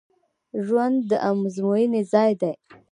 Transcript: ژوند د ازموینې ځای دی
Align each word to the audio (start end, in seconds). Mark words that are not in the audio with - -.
ژوند 0.65 0.97
د 1.09 1.11
ازموینې 1.29 2.01
ځای 2.11 2.31
دی 2.41 2.53